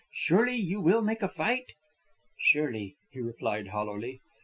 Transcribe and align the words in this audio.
"Surely 0.15 0.55
you 0.55 0.81
will 0.81 1.03
make 1.03 1.21
a 1.21 1.29
fight?" 1.29 1.73
"Surely," 2.39 2.97
he 3.11 3.19
replied, 3.19 3.67
hollowly. 3.67 4.19